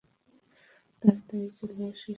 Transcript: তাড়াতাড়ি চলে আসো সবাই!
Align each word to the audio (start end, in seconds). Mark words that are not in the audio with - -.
তাড়াতাড়ি 1.03 1.47
চলে 1.57 1.83
আসো 1.83 1.97
সবাই! 1.97 2.09